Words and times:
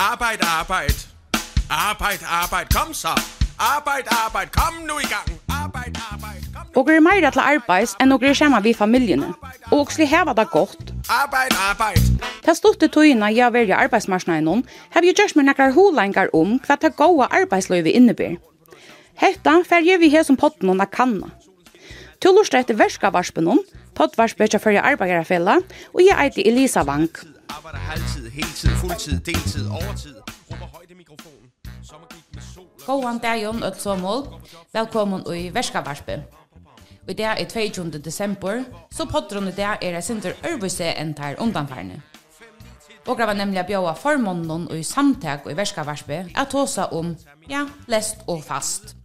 Arbejd, 0.00 0.40
arbejd. 0.60 1.08
Arbejd, 1.68 2.22
arbejd. 2.42 2.66
Kom 2.74 2.92
så. 2.94 3.14
Arbejd, 3.56 4.06
arbejd. 4.24 4.48
Kom 4.50 4.74
nu 4.86 5.00
i 5.00 5.06
gang. 5.14 5.28
Arbejd, 5.46 5.96
arbejd. 6.12 6.42
Og 6.74 6.90
er 6.90 7.00
meira 7.00 7.30
til 7.30 7.42
arbeids 7.44 7.92
enn 8.00 8.14
og 8.14 8.24
er 8.24 8.32
skjema 8.38 8.62
vi 8.64 8.72
familjene. 8.72 9.34
Og 9.68 9.82
også 9.82 10.06
heva 10.08 10.32
det 10.38 10.46
godt. 10.54 10.94
Arbeid, 11.12 11.52
arbeid. 11.68 12.06
Ta 12.46 12.54
stort 12.56 12.80
til 12.80 12.88
tøyene 12.94 13.28
jeg 13.36 13.52
velger 13.52 13.76
arbeidsmarsene 13.76 14.38
i 14.40 14.44
noen, 14.46 14.62
har 14.94 15.04
vi 15.04 15.12
gjørs 15.12 15.36
med 15.36 15.50
nekker 15.50 15.74
holengar 15.76 16.32
om 16.32 16.56
hva 16.64 16.78
det 16.80 16.94
gode 16.96 17.28
arbeidsløyve 17.42 17.92
innebærer. 17.92 18.38
Hetta 19.20 19.58
fer 19.68 19.84
jeg 19.84 20.00
vi 20.00 20.08
her 20.08 20.24
som 20.24 20.40
potten 20.40 20.72
og 20.72 20.80
kanna. 20.96 21.28
Tullorstret 22.24 22.72
verska 22.72 22.80
verskavarspunnen, 22.80 23.60
pottvarspunnet 23.94 24.56
for 24.56 24.70
fyrir 24.70 24.80
arbeiderfella, 24.80 25.58
og 25.92 26.00
jeg 26.06 26.16
eiter 26.24 26.48
Elisa 26.48 26.88
Vank. 26.88 27.20
Arbejder 27.56 27.78
halvtid, 27.78 28.30
heltid, 28.30 28.70
fuldtid, 28.70 29.20
deltid, 29.20 29.66
overtid. 29.68 30.14
Råber 30.50 30.66
højt 30.74 30.90
i 30.90 30.94
mikrofonen. 30.94 31.50
Sommergik 31.82 32.24
med 32.34 32.42
sol. 32.54 32.68
Gåan 32.86 33.18
dagen 33.18 33.62
og 33.62 33.76
sommer. 33.76 34.40
Velkommen 34.72 35.36
i 35.36 35.54
Værskabarspe. 35.54 36.22
Og 37.08 37.18
det 37.18 37.20
er 37.20 37.44
22. 37.44 37.90
december, 37.90 38.62
så 38.90 39.04
podron 39.04 39.48
i 39.48 39.50
det 39.50 39.66
er 39.82 40.00
sinter 40.00 40.32
ørvise 40.52 40.92
enn 40.94 41.14
tar 41.14 41.40
undanfarne. 41.42 42.02
Og 43.06 43.16
grava 43.16 43.34
nemlig 43.34 43.66
bjóa 43.66 43.96
formånden 43.98 44.68
og 44.70 44.78
i 44.78 44.82
samtak 44.86 45.46
og 45.46 45.52
i 45.52 45.56
verskavarspe 45.56 46.22
at 46.36 46.48
tåsa 46.48 46.84
om, 46.84 47.16
ja, 47.50 47.66
lest 47.86 48.22
og 48.26 48.44
fast. 48.44 48.96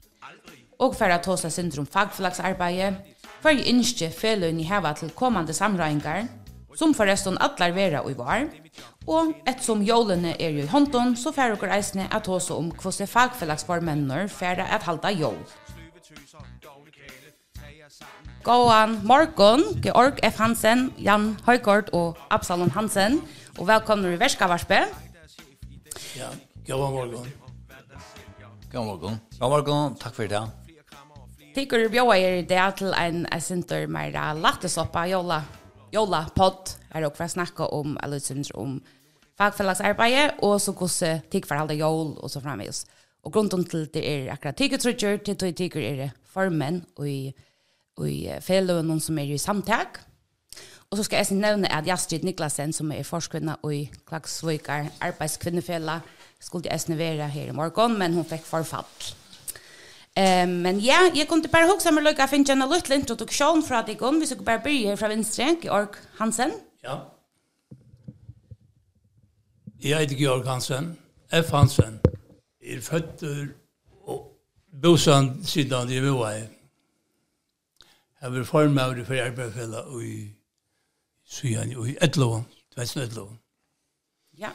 Og 0.80 0.96
for 0.96 1.06
at 1.06 1.24
tåsa 1.24 1.50
sinter 1.50 1.80
om 1.80 1.88
fagflagsarbeid, 1.88 2.94
for 3.42 3.50
i 3.50 3.70
innskje 3.70 4.12
i 4.60 4.64
heva 4.64 4.94
til 4.94 5.10
kommande 5.10 5.54
samrøyngar, 5.54 6.45
som 6.76 6.94
forresten 6.96 7.38
atlar 7.42 7.74
vera 7.76 8.04
i 8.10 8.16
var. 8.18 8.48
Og 9.08 9.34
et 9.48 9.62
som 9.64 9.82
er 9.82 10.36
er 10.40 10.50
i 10.50 10.66
hånden, 10.68 11.16
så 11.16 11.32
fer 11.32 11.56
dere 11.56 11.78
eisne 11.78 12.08
at 12.12 12.28
også 12.28 12.58
om 12.58 12.72
hvordan 12.72 13.08
fagfellagsformennene 13.08 14.30
færre 14.30 14.68
at 14.68 14.84
halda 14.84 15.10
jól. 15.10 15.38
Gåan 18.44 19.00
morgon, 19.04 19.64
Georg 19.82 20.20
F. 20.24 20.38
Hansen, 20.38 20.94
Jan 20.98 21.38
Høygaard 21.46 21.90
og 21.94 22.18
Absalon 22.30 22.70
Hansen, 22.70 23.22
og 23.58 23.68
velkommen 23.68 24.14
i 24.14 24.20
Verskavarspe. 24.20 24.84
Ja, 26.16 26.30
gåan 26.68 26.94
morgon. 26.94 27.28
Gåan 28.72 28.86
morgon. 28.86 29.20
Gåan 29.40 29.52
morgon, 29.52 29.98
takk 29.98 30.14
for 30.14 30.30
det. 30.30 30.44
Tykker 31.56 31.88
bjóa 31.90 32.18
er 32.20 32.42
i 32.42 32.46
det 32.46 32.64
til 32.78 32.94
en 32.94 33.26
sinter 33.40 33.88
meira 33.88 34.34
lattesoppa 34.34 35.08
jolla. 35.08 35.42
Ja. 35.42 35.65
Jola 35.94 36.26
Pott 36.36 36.78
er 36.92 37.06
og 37.06 37.18
hva 37.18 37.28
snakka 37.30 37.70
om, 37.76 37.98
eller 38.04 38.20
syns 38.20 38.52
om 38.56 38.80
fagfellagsarbeidet, 39.38 40.40
og 40.44 40.62
så 40.62 40.72
hvordan 40.72 41.22
tikkforhalde 41.32 41.78
jol, 41.80 42.16
og 42.18 42.30
så 42.32 42.42
framvis. 42.42 42.86
Og 43.24 43.34
grunnen 43.34 43.66
til 43.66 43.88
det 43.94 44.04
er 44.06 44.32
akkurat 44.34 44.56
tikkertrutjer, 44.56 45.18
til 45.18 45.38
tog 45.38 45.56
tikker 45.56 45.82
er 45.82 45.96
det 45.96 46.12
formen, 46.30 46.86
og 46.98 47.10
i, 47.10 47.34
og 47.98 48.10
i 48.10 48.30
och 48.30 48.86
någon 48.86 49.00
som 49.00 49.18
er 49.18 49.24
i 49.24 49.38
samtag. 49.38 49.88
Og 50.92 50.98
så 50.98 51.04
skal 51.04 51.18
jeg 51.18 51.38
nevne 51.38 51.72
at 51.72 51.88
Jastrid 51.88 52.24
Niklasen, 52.24 52.74
som 52.74 52.92
er 52.92 53.04
forskvinna 53.04 53.56
i 53.72 53.90
Klagsvøykar 54.08 54.86
arbeidskvinnefella, 55.02 56.00
skulle 56.40 56.70
jeg 56.72 56.82
snevere 56.82 57.28
her 57.28 57.50
i 57.50 57.52
morgen, 57.52 58.00
men 58.00 58.14
hun 58.14 58.26
fikk 58.26 58.46
forfall. 58.46 58.86
Eh 60.18 60.48
men 60.48 60.80
ja, 60.80 61.00
jeg 61.04 61.18
jag 61.18 61.28
kunde 61.28 61.48
bara 61.48 61.68
huxa 61.68 61.92
mig 61.92 62.16
å 62.20 62.28
finne 62.28 62.52
en 62.52 62.72
liten 62.72 63.00
introduksjon 63.02 63.64
fra 63.64 63.82
deg, 63.82 63.96
igång 63.96 64.20
vi 64.20 64.26
skulle 64.26 64.46
bara 64.46 64.60
börja 64.60 64.98
från 64.98 65.10
vänster, 65.10 65.56
Georg 65.62 65.88
Hansen. 66.18 66.52
Ja. 66.84 67.00
Jeg 69.84 70.00
heter 70.00 70.16
Georg 70.16 70.48
Hansen, 70.48 70.98
F. 71.32 71.52
Hansen. 71.52 72.00
Jag 72.62 72.78
är 72.78 72.82
född 72.82 73.50
och 74.06 74.32
bosan 74.72 75.44
sidan 75.44 75.90
i 75.90 76.02
Moa. 76.02 76.32
Jeg 78.22 78.32
var 78.32 78.44
formad 78.44 79.06
for 79.06 79.14
arbeidsfellet 79.14 80.04
i 80.04 80.34
Sujan 81.26 81.72
i 81.72 81.92
i 81.92 81.98
Edlovan, 82.02 82.46
2011. 82.76 83.38
Ja. 84.38 84.50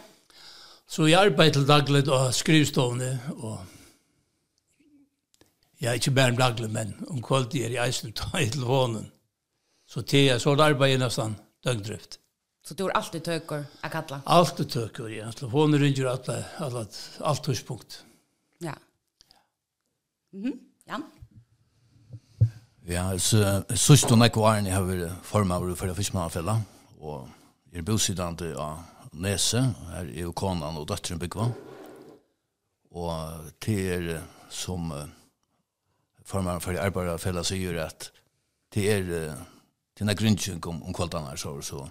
Så 0.88 1.02
jeg 1.06 1.12
jag 1.12 1.26
arbetar 1.26 1.60
dagligt 1.60 2.08
och 2.08 2.34
skrivstovne 2.34 3.18
och 3.36 3.58
Ja, 5.80 5.94
ikke 5.96 6.12
bare 6.12 6.34
en 6.34 6.36
daglig, 6.36 6.68
men 6.70 6.92
om 7.08 7.22
kvalitet 7.24 7.64
er 7.64 7.72
i 7.72 7.78
eisen 7.80 8.12
ta 8.12 8.36
i 8.36 8.50
telefonen. 8.52 9.06
Så 9.88 10.02
til 10.04 10.26
jeg 10.28 10.40
så 10.42 10.52
arbeid 10.60 10.98
nesten 11.00 11.38
døgndrift. 11.64 12.18
Så 12.62 12.74
du 12.76 12.84
har 12.84 12.98
alltid 12.98 13.24
tøkker 13.24 13.64
av 13.80 13.90
kattla? 13.90 14.18
Alltid 14.28 14.68
tøkker, 14.74 15.08
ja. 15.08 15.30
Telefonen 15.32 15.80
ringer 15.80 16.10
alle, 16.10 16.36
alle, 16.60 16.84
alt 17.24 17.46
huspunkt. 17.48 18.04
Ja. 18.60 18.74
Mm 20.32 20.44
-hmm. 20.44 20.58
Jan? 20.88 21.04
Ja, 22.88 23.18
så 23.18 23.62
sørst 23.74 24.12
og 24.12 24.18
nekk 24.18 24.36
og 24.36 24.48
æren 24.50 24.66
jeg 24.66 24.74
har 24.74 24.82
vært 24.82 25.12
formet 25.22 25.56
over 25.56 25.74
for 25.74 25.94
fiskmannfella, 25.94 26.60
og 27.00 27.28
jeg 27.72 27.78
er 27.78 27.82
bosidende 27.82 28.56
av 28.58 28.78
Nese, 29.12 29.74
her 29.92 30.04
er 30.04 30.22
jo 30.22 30.32
konan 30.32 30.76
og 30.76 30.88
døtteren 30.88 31.18
bygva, 31.18 31.52
og 32.90 33.40
til 33.60 33.78
er 33.88 34.22
som... 34.50 34.90
Uh, 34.90 35.19
formann 36.30 36.60
för 36.60 36.74
arbetare 36.74 37.18
fälla 37.18 37.44
så 37.44 37.54
gör 37.54 37.74
att 37.74 38.10
det 38.68 38.92
är 38.92 39.34
till 39.96 40.06
när 40.06 40.14
grundsyn 40.14 40.60
om 40.64 40.82
om 40.82 40.94
kvällarna 40.94 41.36
så 41.36 41.62
så 41.62 41.90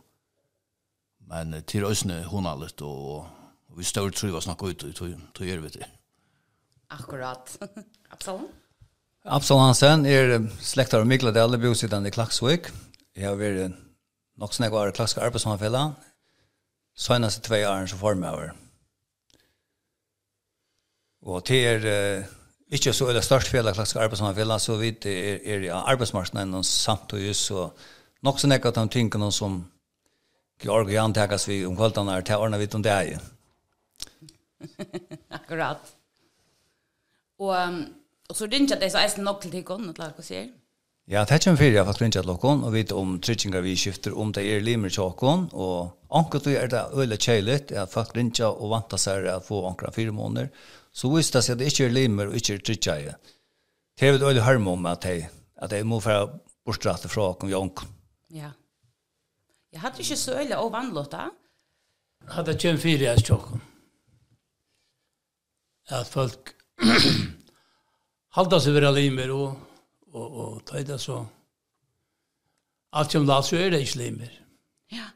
men 1.18 1.64
till 1.64 1.86
ösne 1.86 2.24
hon 2.24 2.48
allt 2.48 2.82
och 2.82 3.26
vi 3.78 3.84
står 3.84 4.10
tror 4.10 4.32
jag 4.34 4.44
snacka 4.44 4.66
ut 4.66 4.84
ut 4.84 4.96
tror 4.96 5.48
gör 5.50 5.58
vi 5.58 5.70
det 5.70 5.88
Akkurat. 6.90 7.58
Absalon? 8.10 8.48
Absalon 9.24 9.68
Hansen 9.68 10.06
er 10.10 10.40
slektar 10.62 11.04
av 11.04 11.08
Mikla 11.08 11.32
Dalle, 11.32 11.60
bosidan 11.62 12.08
i 12.10 12.12
Klaksvik. 12.12 12.72
Jeg 13.14 13.28
har 13.28 13.38
vært 13.38 13.76
nok 14.42 14.56
snakk 14.56 14.74
av 14.74 14.90
Klakska 14.98 15.22
arbeidsmannfella. 15.28 15.84
Søgnast 16.98 17.44
i 17.44 17.46
tvei 17.46 17.62
åren 17.68 17.86
som 17.92 18.02
formøver. 18.02 18.56
Og 21.30 21.46
til 21.46 21.68
er 21.68 21.86
uh, 21.86 22.32
Ikke 22.70 22.94
så 22.94 23.08
eller 23.10 23.18
det 23.18 23.26
størst 23.26 23.50
fjellet 23.50 23.74
klassisk 23.74 23.98
arbeidsmarknadsfjellet, 23.98 24.62
så 24.62 24.76
vidt 24.78 25.06
er, 25.10 25.40
er 25.42 25.64
ja, 25.66 25.80
arbeidsmarknaden 25.90 26.54
og 26.60 26.66
samtidig, 26.66 27.36
så 27.36 27.70
nok 28.22 28.40
så 28.40 28.50
nekket 28.52 28.78
de 28.78 28.86
tingene 28.94 29.32
som 29.34 29.64
Georg 30.62 30.90
og 30.90 30.94
Jan 30.94 31.16
tekkes 31.16 31.48
vi 31.50 31.64
om 31.66 31.78
kvalitetene 31.78 32.18
er 32.20 32.26
til 32.28 32.44
årene 32.44 32.60
vidt 32.62 32.76
om 32.76 32.84
det 32.86 32.92
er. 32.92 33.24
Akkurat. 35.40 35.96
Og, 37.40 37.56
og 38.30 38.36
så 38.36 38.50
ringer 38.52 38.80
det 38.80 38.92
så 38.92 39.02
eisen 39.02 39.24
nok 39.24 39.42
til 39.42 39.54
tingene, 39.56 39.94
eller 39.94 40.14
hva 40.14 40.26
sier. 40.26 40.50
Ja, 41.10 41.24
det 41.26 41.40
kommer 41.42 41.58
fyrir 41.58 41.74
jeg 41.74 41.86
faktisk 41.88 42.04
rinja 42.04 42.22
til 42.22 42.30
okon, 42.36 42.60
og 42.68 42.74
vite 42.76 42.94
om 42.94 43.16
tryggingar 43.26 43.64
vi 43.66 43.72
skifter, 43.82 44.14
om 44.14 44.30
det 44.30 44.44
er 44.46 44.60
limer 44.62 44.92
til 44.94 45.08
okon, 45.08 45.48
og 45.58 45.96
anker 46.14 46.42
du 46.46 46.50
er 46.54 46.68
det 46.70 46.84
øyla 46.94 47.18
kjeilet, 47.18 47.72
at 47.74 47.90
folk 47.90 48.12
rinja 48.14 48.52
og 48.52 48.70
vanta 48.76 48.98
seg 49.02 49.26
å 49.26 49.40
få 49.42 49.64
anker 49.72 49.88
av 49.90 49.96
fire 49.98 50.14
måneder, 50.14 50.52
så 50.94 51.10
visst 51.10 51.34
det 51.34 51.42
seg 51.48 51.56
at 51.56 51.64
det 51.64 51.72
ikke 51.72 51.88
er 51.88 51.96
limer 51.96 52.30
og 52.30 52.38
ikke 52.38 52.60
er 52.60 52.62
tryggjaie. 52.68 53.16
Det 53.98 54.06
er 54.06 54.14
vel 54.20 54.28
øyla 54.30 54.44
harm 54.46 54.70
om 54.70 54.86
at 54.86 55.08
jeg, 55.10 55.24
at 55.58 55.74
jeg 55.74 55.88
må 55.90 55.98
færa 56.04 56.28
bortstratte 56.30 57.10
fra 57.10 57.32
okon 57.32 57.50
vi. 57.50 57.88
Ja. 58.38 58.52
Jeg 59.74 59.82
hadde 59.82 60.04
ikke 60.04 60.18
så 60.18 60.36
øyla 60.38 60.60
og 60.62 60.70
vannlåta. 60.76 61.24
Jeg 62.22 62.36
hadde 62.36 62.54
ikke 62.54 62.70
en 62.76 62.84
fyrir 62.84 63.08
jeg 63.08 63.24
til. 63.26 63.42
At 65.90 66.14
folk 66.14 66.54
halda 68.38 68.62
seg 68.62 68.78
vera 68.78 68.94
limer 68.94 69.34
og 69.34 69.69
og, 70.14 70.38
og 70.38 70.66
ta 70.66 70.84
det 70.84 71.00
så. 71.02 71.26
Alt 72.94 73.12
som 73.12 73.26
la 73.26 73.42
så 73.46 73.58
er 73.58 73.70
det 73.74 73.80
ikke 73.86 73.98
limer. 73.98 74.36
Ja. 74.92 75.10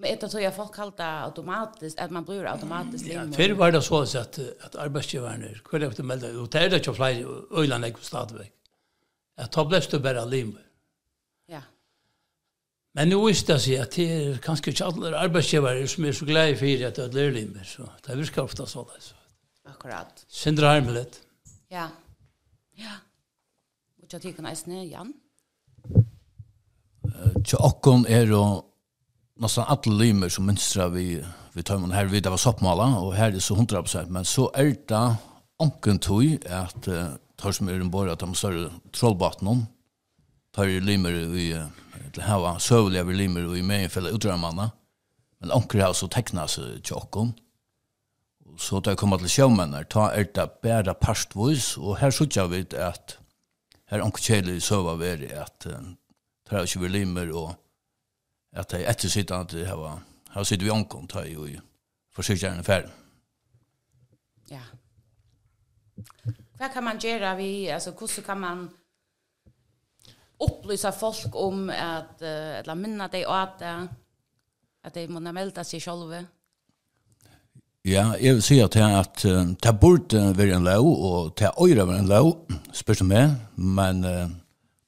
Men 0.00 0.14
etter 0.14 0.28
så 0.32 0.40
jeg 0.40 0.52
folk 0.56 0.72
kalta 0.74 1.08
automatisk, 1.26 2.00
at 2.00 2.10
man 2.10 2.24
blir 2.24 2.46
automatisk 2.48 3.04
limer. 3.04 3.28
Ja, 3.28 3.36
før 3.36 3.54
var 3.56 3.70
det 3.70 3.82
så 3.84 4.00
at, 4.20 4.38
at 4.38 4.76
arbeidsgiverne, 4.76 5.54
hver 5.70 5.86
efter 5.88 6.02
meldet, 6.02 6.36
og 6.36 6.52
det 6.52 6.62
er 6.62 6.68
det 6.68 6.80
ikke 6.80 6.94
flere 6.94 7.44
øyland 7.52 7.84
jeg 7.84 7.94
stadigvæk. 8.00 8.52
At 9.36 9.54
da 9.54 9.64
ble 9.64 9.80
det 9.80 10.02
bare 10.02 10.30
limer. 10.30 10.60
Ja. 11.48 11.60
Men 12.94 13.08
nu 13.08 13.26
visst 13.26 13.46
det 13.46 13.60
sig 13.60 13.78
att 13.78 13.90
det 13.90 14.12
är 14.12 14.38
kanske 14.38 14.70
inte 14.70 14.84
alla 14.84 15.18
arbetsgivare 15.18 15.88
som 15.88 16.04
är 16.04 16.12
så 16.12 16.24
glada 16.24 16.56
för 16.56 16.86
att 16.86 17.12
det 17.12 17.22
är 17.22 17.30
limer. 17.30 17.64
Så 17.64 17.88
det 18.06 18.16
virkar 18.16 18.42
ofta 18.42 18.66
så. 18.66 18.88
Akkurat. 19.64 20.24
Sindra 20.28 20.70
Armelet. 20.70 21.20
Ja. 21.68 21.88
Ja 22.74 22.92
tja 24.10 24.18
tikkun 24.18 24.48
eisne, 24.50 24.82
Jan? 24.90 25.12
Tja 27.46 27.60
okkon 27.62 28.02
er 28.10 28.26
jo 28.32 28.42
nesten 29.40 29.68
alle 29.70 29.92
limer 30.00 30.32
som 30.32 30.48
minstra 30.50 30.88
vi, 30.90 31.20
vi 31.54 31.62
tar 31.62 31.76
tøymon 31.76 31.94
her 31.94 32.10
det 32.10 32.32
var 32.32 32.40
soppmala, 32.40 32.88
og 32.98 33.14
her 33.14 33.30
er 33.30 33.44
så 33.44 33.54
100%, 33.54 34.10
men 34.10 34.26
så 34.26 34.48
er 34.58 34.74
det 34.90 35.04
onken 35.62 36.00
tog 36.02 36.48
at 36.48 36.88
uh, 36.90 37.14
tar 37.38 37.54
som 37.54 37.70
er 37.70 37.78
en 37.78 37.92
borg 37.92 38.10
at 38.10 38.24
de 38.24 38.34
større 38.34 38.72
trollbaten 38.92 39.62
tar 40.56 40.66
i 40.66 40.80
limer 40.82 41.14
i, 41.38 41.52
til 42.10 42.26
hava 42.26 42.56
søvliga 42.58 43.06
vi 43.06 43.14
limer 43.14 43.46
og 43.46 43.56
i 43.60 43.64
megenfella 43.64 44.10
utdramanna, 44.16 44.72
men 45.40 45.54
onker 45.54 45.84
har 45.84 45.94
så 45.94 46.10
teknas 46.10 46.58
tja 46.82 46.98
okkon, 46.98 47.30
så 48.58 48.82
da 48.82 48.92
jeg 48.92 48.98
kommer 49.00 49.22
til 49.22 49.30
sjømenner, 49.30 49.86
ta 49.86 50.10
er 50.10 50.26
det 50.34 50.50
bare 50.64 50.98
parstvois, 50.98 51.76
og 51.78 52.00
her 52.02 52.10
sørger 52.10 52.50
vi 52.50 52.64
at 52.74 53.20
her 53.90 54.04
onkel 54.04 54.22
Kjeli 54.22 54.56
i 54.56 54.62
Søva 54.62 54.94
veri 55.00 55.30
at 55.34 55.66
uh, 55.66 55.80
det 56.46 56.56
har 56.56 56.66
ikke 56.66 56.84
vært 56.84 56.96
limer 56.96 57.32
og 57.36 57.50
at 58.52 58.72
det 58.72 58.82
er 58.82 58.90
etter 58.90 59.12
sitt 59.12 59.30
at 59.34 59.52
det 59.54 59.68
var 59.68 60.00
her 60.34 60.46
sitter 60.46 60.66
vi 60.66 60.74
onkel 60.74 61.08
tar 61.10 61.26
jo 61.26 61.46
i 61.46 61.56
forsøkjerne 62.14 62.62
ferden. 62.66 62.92
Ja. 64.50 64.62
Hva 66.58 66.68
kan 66.70 66.84
man 66.84 66.98
gjøre 67.02 67.36
vi, 67.38 67.68
altså 67.70 67.92
hvordan 67.94 68.24
kan 68.26 68.40
man 68.40 68.68
upplysa 70.40 70.90
folk 70.90 71.34
om 71.34 71.68
at, 71.70 72.16
uh, 72.22 72.60
eller 72.60 72.78
minna 72.78 73.08
deg 73.12 73.26
at, 73.28 73.62
att 74.82 74.94
de 74.94 75.08
måste 75.08 75.32
melda 75.32 75.64
sig 75.64 75.80
själva 75.80 76.16
Ja 76.16 76.39
Ja, 77.88 78.10
jeg 78.20 78.36
vil 78.36 78.42
si 78.44 78.58
at 78.60 78.74
det, 78.76 78.82
at, 78.84 79.22
det 79.64 79.72
burde 79.80 80.20
være 80.36 80.58
en 80.58 80.66
lov, 80.68 80.88
og 81.00 81.30
det 81.38 81.46
er 81.48 81.62
øyre 81.64 81.86
være 81.88 82.02
en 82.02 82.10
lov, 82.10 82.34
spørs 82.76 83.00
du 83.00 83.06
meg, 83.08 83.38
men 83.56 84.04
uh, 84.04 84.28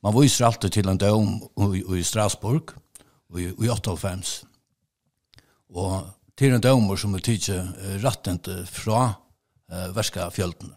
man 0.04 0.16
viser 0.18 0.44
alltid 0.44 0.74
til 0.74 0.90
en 0.90 1.00
dom 1.00 1.38
i 1.72 2.02
Strasbourg, 2.04 2.74
i, 3.38 3.48
i 3.48 3.68
58. 3.72 4.44
Og 5.72 6.04
til 6.36 6.52
en 6.52 6.60
domer 6.60 7.00
som 7.00 7.14
er 7.16 7.24
tidsi 7.24 7.56
rattent 8.04 8.50
fra 8.68 9.00
uh, 9.08 9.96
verska 9.96 10.28
fjölden. 10.28 10.76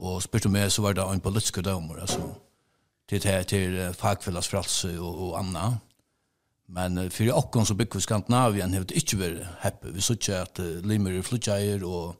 Og 0.00 0.22
spørs 0.24 0.46
du 0.46 0.48
meg, 0.48 0.72
så 0.72 0.80
var 0.80 0.96
det 0.96 1.04
en 1.04 1.20
politisk 1.20 1.60
domer, 1.60 2.00
altså, 2.00 2.24
til, 3.08 3.20
til, 3.20 3.44
til 3.44 3.80
fagfellas 4.00 4.48
fralse 4.48 4.94
og, 4.96 5.26
og 5.28 5.40
annet. 5.42 5.91
Men 6.68 6.98
uh, 6.98 7.10
för 7.10 7.32
okkon 7.32 7.66
så 7.66 7.74
bygger 7.74 8.00
Skandinavien 8.00 8.74
har 8.74 8.80
det 8.80 8.94
inte 8.94 9.16
varit 9.16 9.46
happy. 9.58 9.88
Vi 9.88 10.32
at 10.32 10.60
uh, 10.60 10.80
Limer 10.86 11.10
er 11.10 11.22
flutjäger 11.22 11.84
og 11.84 12.16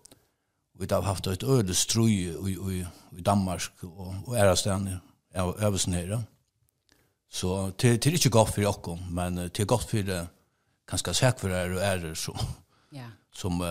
vi 0.78 0.86
har 0.90 1.02
haft 1.02 1.26
ett 1.26 1.42
öde 1.42 1.74
stroj 1.74 2.10
i, 2.12 2.52
i, 2.72 2.86
i 3.18 3.22
Danmark 3.22 3.62
og, 3.82 4.00
og 4.00 4.14
och, 4.28 5.48
och 5.48 5.62
øvelsen 5.62 5.92
her. 5.92 6.22
Så 7.30 7.70
det, 7.80 8.04
det 8.04 8.06
er 8.06 8.12
inte 8.12 8.28
godt 8.28 8.54
för 8.54 8.66
okkon, 8.66 9.00
men 9.10 9.38
uh, 9.38 9.44
det 9.44 9.60
er 9.60 9.64
godt 9.64 9.90
för 9.90 9.98
uh, 9.98 10.26
ganska 10.90 11.14
säkert 11.14 11.40
för 11.40 11.48
det 11.48 11.74
och 11.74 11.82
är 11.82 12.14
som 12.14 12.34
så. 12.34 12.44
Ja. 12.92 13.06
Som, 13.34 13.62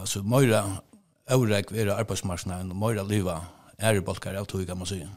alltså, 0.00 0.22
Moira, 0.22 0.76
Aurek, 1.28 1.72
Vera, 1.72 1.94
Arbetsmarknaden, 1.94 2.76
Moira, 2.76 3.02
Liva, 3.02 3.46
är 3.78 3.94
i 3.94 4.00
balkar, 4.00 4.34
jag 4.34 4.48
tror 4.48 4.64
kan 4.64 4.78
man 4.78 4.86
säga. 4.86 5.02
Mm. 5.02 5.14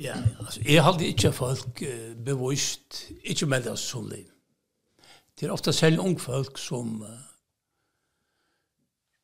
Ja, 0.00 0.16
altså, 0.40 0.62
jeg 0.64 0.84
halte 0.84 1.06
ikke 1.06 1.32
folk 1.36 1.82
uh, 1.84 2.24
bevoist, 2.24 3.02
ikke 3.24 3.46
med 3.46 3.66
det 3.68 3.78
som 3.78 4.08
liv. 4.08 4.24
Det 5.36 5.48
er 5.48 5.52
ofte 5.52 5.72
selv 5.72 6.00
ung 6.00 6.16
folk 6.20 6.58
som 6.58 7.02
uh, 7.02 7.08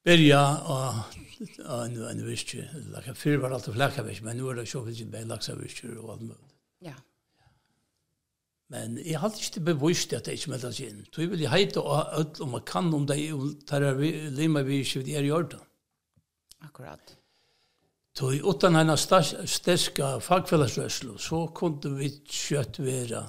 byrja 0.04 0.42
og 0.68 1.84
en, 1.86 1.96
en 2.10 2.22
virkje. 2.26 2.68
Før 3.14 3.40
var 3.40 3.48
det 3.48 3.58
alltid 3.58 3.72
flakkavirkje, 3.72 4.24
men 4.24 4.36
nu 4.36 4.48
er 4.48 4.60
det 4.60 4.68
sjåfilsen 4.68 5.10
med 5.10 5.28
laksavirkje 5.32 5.96
og 5.98 6.12
alt 6.12 6.26
mulig. 6.28 6.54
Ja. 6.84 6.94
Men 8.68 8.98
jeg 8.98 9.20
har 9.20 9.32
ikke 9.32 9.60
bevisst 9.60 10.12
at 10.12 10.28
jeg 10.28 10.40
ikke 10.40 10.50
melder 10.50 10.72
seg 10.74 10.90
inn. 10.90 11.04
Så 11.12 11.22
jeg 11.22 11.30
vil 11.30 11.48
heite 11.48 11.82
og 11.82 12.20
ødel 12.20 12.48
om 12.48 12.56
man 12.56 12.64
kan 12.66 12.92
om 12.94 13.06
det, 13.06 13.20
og 13.32 13.52
tar 13.68 13.84
jeg 13.84 14.32
lima 14.34 14.64
vi 14.66 14.82
ikke, 14.82 15.04
det 15.06 15.16
er 15.16 15.28
i 15.28 15.30
orden. 15.30 15.62
Akkurat. 16.66 17.16
Så 18.16 18.30
utan 18.32 18.74
hana 18.74 18.96
sterska 18.96 20.18
fagfellesrøslu, 20.24 21.18
så 21.20 21.46
kunne 21.54 21.90
vi 21.98 22.08
kjøtt 22.24 22.78
være 22.80 23.26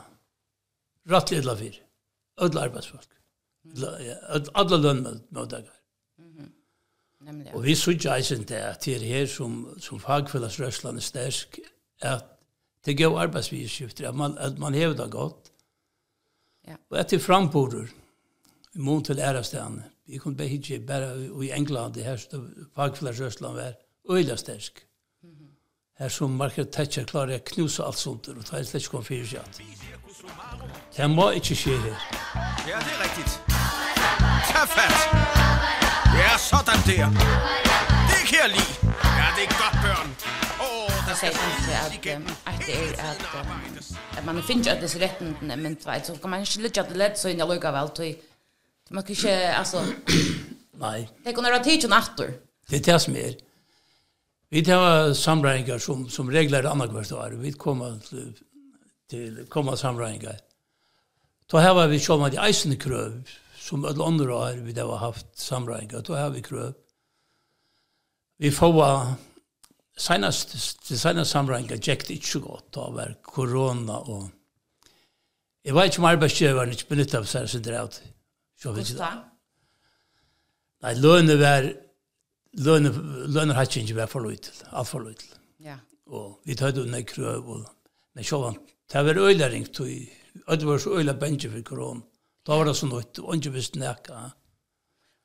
rattlig 1.11 1.41
edla 1.41 1.55
fyr, 1.59 1.75
ödla 2.39 2.61
arbeidsfolk, 2.69 3.09
alla 4.55 4.77
lønnmødagar. 4.77 5.73
Og 7.53 7.63
vi 7.65 7.75
så 7.75 7.91
eisen 8.15 8.45
det 8.47 8.61
at 8.63 8.85
det 8.85 8.95
er 8.95 9.03
her 9.03 9.25
som, 9.27 9.75
som 9.79 9.99
fagfellesrøslan 9.99 11.01
er 11.01 11.03
stersk, 11.03 11.59
at 12.01 12.23
det 12.85 12.95
gav 12.97 13.17
arbeidsvidskifter, 13.19 14.07
at 14.07 14.15
man, 14.15 14.37
at 14.37 14.57
man 14.57 14.73
hever 14.73 14.95
det 14.95 15.11
godt, 15.11 15.51
ja. 16.67 16.77
og 16.89 16.99
etter 16.99 17.19
framborder, 17.19 17.91
i 18.75 18.79
mån 18.79 19.03
til 19.03 19.19
ærestene, 19.19 19.83
Vi 20.07 20.17
kunne 20.17 20.37
bare 20.37 20.47
hitje 20.47 20.79
bare 20.79 21.25
i 21.45 21.51
England, 21.51 21.93
det 21.93 22.03
her 22.03 22.15
som 22.15 22.69
fagfellesrøslan 22.75 23.55
var, 23.55 23.73
øyla 24.09 24.35
stersk. 24.35 24.83
Her 25.99 26.09
som 26.09 26.29
Margaret 26.29 26.69
Thatcher 26.69 27.05
klarer 27.05 27.39
å 27.39 27.43
knuse 27.45 27.83
alt 27.83 27.97
sånt, 27.97 28.27
og 28.27 28.45
ta 28.45 28.59
er 28.59 28.67
slett 28.69 28.89
kom 28.89 29.03
fyrir 29.03 29.25
seg 29.25 29.39
at. 29.39 29.61
Det 30.97 31.09
må 31.09 31.31
ikke 31.39 31.55
skje 31.57 31.77
her. 31.81 31.97
Ja, 32.69 32.77
det 32.85 32.93
er 32.93 33.01
riktig. 33.03 33.25
Ta 34.51 34.65
fatt! 34.65 34.99
Ja, 36.17 36.37
sådan 36.37 36.85
der. 36.85 37.09
Det 38.09 38.21
kan 38.29 38.37
jeg 38.43 38.49
lide. 38.57 38.93
Ja, 39.19 39.27
det 39.35 39.43
er 39.47 39.55
godt, 39.57 39.81
børn. 39.83 40.37
Det 41.09 41.15
säger 41.15 41.33
inte 41.33 41.77
att 41.79 42.53
att 42.53 42.65
det 42.65 42.73
är 42.73 42.93
att 42.93 44.17
att 44.17 44.25
man 44.25 44.43
finner 44.43 44.71
att 44.71 44.81
det 44.81 44.95
är 44.95 44.99
rätt 44.99 45.19
men 45.41 45.77
vet 45.85 46.05
så 46.05 46.15
kan 46.15 46.29
man 46.29 46.39
inte 46.39 46.59
lägga 46.59 46.83
det 46.83 46.95
lätt 46.95 47.17
så 47.17 47.29
in 47.29 47.39
jag 47.39 47.49
lukar 47.49 47.71
väl 47.71 47.89
till 47.89 48.15
man 48.89 49.03
kan 49.03 49.15
inte 49.15 49.55
alltså 49.55 49.83
Nei. 50.79 51.07
det 51.23 51.33
kan 51.33 51.43
några 51.43 51.59
tid 51.59 51.83
och 51.83 51.89
natter 51.89 52.33
det 52.69 52.75
er 52.87 52.93
det 52.93 52.99
som 52.99 53.15
er. 53.15 53.33
Vi 54.49 54.63
tar 54.63 55.13
samregninger 55.13 55.79
som, 55.79 56.05
som 56.09 56.29
reglar 56.31 56.63
annan 56.69 56.93
hvert 56.95 57.11
år. 57.11 57.35
Vi 57.41 57.51
kommer 57.51 57.97
til, 57.99 58.31
til 59.11 59.41
kommer 59.51 59.75
samregninger. 59.75 60.39
Da 61.51 61.63
har 61.63 61.87
vi 61.87 61.99
sjåman 61.99 62.31
de 62.31 62.39
eisende 62.43 62.77
krøv, 62.79 63.21
som 63.59 63.85
alle 63.85 64.03
andre 64.03 64.33
år 64.33 64.61
vi 64.63 64.75
har 64.79 64.97
haft 65.03 65.27
samregninger. 65.39 66.01
Da 66.01 66.15
har 66.15 66.29
vi 66.35 66.41
krøv. 66.41 66.73
Vi 68.39 68.51
får 68.51 69.17
senast, 69.97 70.55
til 70.85 70.99
senast 70.99 71.31
samregninger 71.31 71.79
gikk 71.81 72.07
det 72.07 72.19
ikke 72.19 72.27
så 72.27 72.39
godt. 72.39 72.67
Da 72.75 72.89
var 72.91 73.15
korona 73.23 73.99
og... 73.99 74.29
Jeg 75.65 75.75
vet 75.75 75.89
ikke 75.89 75.99
om 75.99 76.05
arbeidsgjøveren 76.07 76.71
ikke 76.71 76.87
benyttet 76.93 77.17
av 77.19 77.25
seg 77.27 77.49
sin 77.51 77.63
drev 77.65 77.89
til. 77.91 78.13
Hvordan 78.63 78.93
da? 78.95 79.09
Nei, 80.85 80.93
lønne 80.95 81.35
var 81.41 81.67
lønner 82.53 83.53
har 83.53 83.67
ikke 83.67 83.95
vært 83.95 84.13
for 84.13 84.23
løyt, 84.23 84.51
alt 84.71 84.87
for 84.87 85.03
løyt. 85.03 85.25
Ja. 85.59 85.79
Og 86.07 86.39
vi 86.45 86.55
tar 86.55 86.71
det 86.71 86.85
under 86.85 87.01
krøv, 87.03 87.49
og 87.49 87.65
men 88.17 88.25
så 88.25 88.39
var 88.41 88.55
det 88.93 89.05
var 89.05 89.17
øyla 89.19 89.47
ringt, 89.47 89.79
og 90.47 90.59
det 90.59 90.67
var 90.67 90.77
så 90.77 90.89
øyla 90.97 91.13
bensje 91.13 91.49
for 91.51 91.61
korona. 91.61 92.01
Da 92.47 92.55
var 92.57 92.65
det 92.65 92.73
sånn 92.79 92.89
nøyt, 92.89 93.19
og 93.19 93.35
ikke 93.35 93.51
visste 93.53 93.79
nekka. 93.79 94.21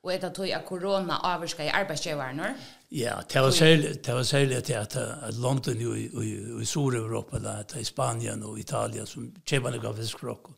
Og 0.02 0.10
er 0.12 0.18
det 0.18 0.32
tog 0.34 0.50
at 0.50 0.64
korona 0.66 1.20
avvarska 1.30 1.64
i 1.64 1.70
arbeidsgjøvaren, 1.70 2.40
eller? 2.42 2.66
Ja, 2.90 3.14
det 3.32 3.42
var 3.42 3.54
særlig, 3.54 3.94
det 4.04 4.14
var 4.14 4.22
særlig 4.22 4.58
til 4.64 4.76
at, 4.80 4.96
at 4.96 5.34
London 5.38 5.80
jo 5.80 5.94
i, 5.94 6.08
i, 6.10 6.32
i 6.60 6.66
Sur-Europa, 6.66 7.38
da, 7.38 7.54
i 7.78 7.84
Spanien 7.84 8.42
og 8.42 8.58
Italien, 8.58 9.06
som 9.06 9.30
kjøpene 9.46 9.80
gav 9.80 9.96
fiskrock. 9.96 10.50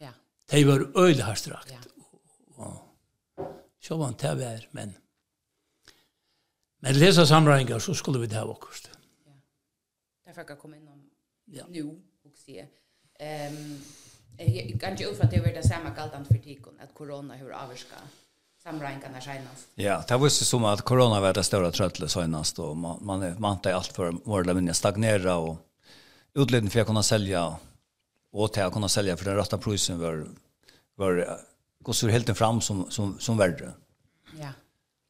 Ja. 0.00 0.10
Det 0.50 0.66
var 0.66 0.88
øyla 0.96 1.28
hardt 1.28 1.50
rakt. 1.52 1.70
Ja. 1.70 1.78
Og, 2.56 2.80
og 3.38 3.52
sjåvan, 3.84 4.16
det 4.22 4.38
var, 4.40 4.70
men... 4.72 4.96
Men 6.86 6.94
det 6.94 7.00
läser 7.00 7.24
så 7.78 7.94
skulle 7.94 8.18
vi 8.18 8.26
det 8.26 8.38
ha 8.38 8.44
också. 8.44 8.88
Ja. 9.26 9.32
Därför 10.26 10.44
kan 10.44 10.56
komma 10.56 10.76
in 10.76 10.88
om 10.88 11.10
ja. 11.44 11.64
nu 11.68 12.00
och 12.24 12.36
se. 12.46 12.66
Ehm 13.18 13.80
jag 14.38 14.80
kan 14.80 14.96
ju 14.96 15.06
att 15.20 15.30
det 15.30 15.40
var 15.40 15.48
det 15.48 15.68
samma 15.68 15.90
galtant 15.90 16.28
för 16.28 16.34
tikon 16.34 16.74
att 16.80 16.94
corona 16.94 17.34
hur 17.34 17.52
avskar 17.52 17.98
samringarna 18.62 19.20
senast. 19.20 19.68
Ja, 19.74 20.04
det 20.08 20.16
var 20.16 20.26
ju 20.26 20.30
som 20.30 20.64
att 20.64 20.82
corona 20.82 21.20
var 21.20 21.34
det 21.34 21.44
stora 21.44 21.70
tröttlet 21.70 22.10
senast 22.10 22.58
och 22.58 22.76
man 22.76 23.04
man 23.04 23.34
man 23.38 23.52
inte 23.52 23.74
allt 23.74 23.92
för 23.92 24.12
våra 24.24 24.42
jag 24.54 24.76
stagnera 24.76 25.36
och 25.36 25.56
utledning 26.34 26.70
för 26.70 26.80
att 26.80 26.86
kunna 26.86 27.02
sälja 27.02 27.56
och 28.32 28.52
till 28.52 28.62
att 28.62 28.72
kunna 28.72 28.88
sälja 28.88 29.16
för 29.16 29.24
den 29.24 29.36
rätta 29.36 29.58
prisen 29.58 30.00
var 30.00 30.28
var 30.94 31.40
går 31.80 31.92
så 31.92 32.08
helt 32.08 32.38
fram 32.38 32.60
som 32.60 32.90
som 32.90 33.18
som 33.18 33.36
värde. 33.36 33.72
Ja 34.40 34.48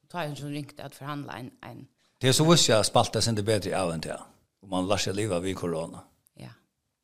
tar 0.09 0.23
jag 0.23 0.35
ju 0.35 0.51
ringt 0.51 0.81
att 0.81 0.95
förhandla 0.95 1.33
en 1.33 1.51
en 1.61 1.87
Det 2.19 2.29
är 2.29 2.33
så 2.33 2.51
visst 2.51 2.69
jag 2.69 2.87
spaltar 2.87 3.21
sen 3.21 3.35
det 3.35 3.43
bättre 3.43 3.83
av 3.83 3.91
än 3.93 4.01
det. 4.01 4.21
Om 4.61 4.71
man 4.71 4.89
lär 4.89 4.97
sig 4.97 5.15
leva 5.15 5.41
vid 5.41 5.57
corona. 5.57 6.01
Ja, 6.35 6.51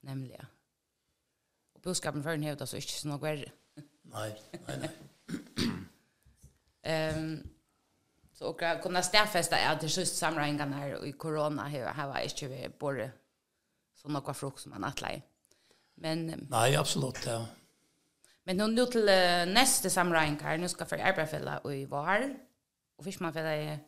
nämligen. 0.01 0.47
Och 1.75 1.81
boskapen 1.81 2.23
för 2.23 2.31
en 2.31 2.43
är 2.43 2.47
det 2.47 2.53
inte 2.53 2.67
så 2.67 3.09
något 3.09 3.23
värre. 3.23 3.53
Nej, 4.03 4.43
nej, 4.67 4.79
nej. 4.79 4.91
Ehm 6.83 7.49
så 8.43 8.49
och 8.49 8.63
jag 8.63 8.83
kunde 8.83 9.03
stäffesta 9.03 9.57
är 9.57 9.79
det 9.81 9.97
just 9.97 10.17
samrängarna 10.17 10.77
här 10.77 11.05
i 11.05 11.13
corona 11.13 11.63
här 11.63 11.93
här 11.93 12.09
var 12.09 12.19
inte 12.19 12.49
vi 12.49 12.69
både 12.79 13.11
så 13.95 14.09
några 14.09 14.35
frukt 14.35 14.61
som 14.61 14.71
man 14.71 14.85
attlar. 14.85 15.23
Men 15.95 16.47
Nej, 16.51 16.77
absolut 16.77 17.27
ja. 17.27 17.47
Men 18.45 18.57
nu 18.57 18.67
nu 18.67 18.87
till 18.87 19.05
nästa 19.55 19.91
samrängar, 19.91 20.59
nu 20.59 20.69
ska 20.69 20.85
för 20.85 20.99
arbetsfälla 20.99 21.59
och 21.59 21.75
i 21.75 21.85
var 21.85 22.37
og 23.03 23.07
fiskmannfella 23.11 23.53
i 23.59 23.79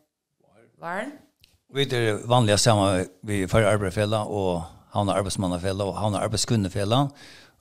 Varn. 0.81 1.11
Vi 1.73 1.83
er 1.95 2.27
vanliga 2.27 2.57
samma 2.57 3.05
vi 3.23 3.47
för 3.47 3.63
arbetsfälla 3.63 4.23
och 4.23 4.61
han 4.89 5.07
har 5.07 5.15
arbetsmannafälla 5.15 5.83
och 5.83 5.95
han 5.95 6.13
har 6.13 6.21
arbetskunnefälla. 6.21 7.09